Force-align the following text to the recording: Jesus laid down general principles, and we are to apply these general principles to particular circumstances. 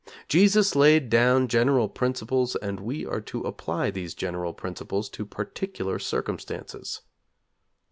Jesus 0.27 0.75
laid 0.75 1.11
down 1.11 1.47
general 1.47 1.87
principles, 1.87 2.55
and 2.55 2.79
we 2.79 3.05
are 3.05 3.21
to 3.21 3.41
apply 3.43 3.91
these 3.91 4.15
general 4.15 4.51
principles 4.51 5.09
to 5.09 5.27
particular 5.27 5.99
circumstances. 5.99 7.01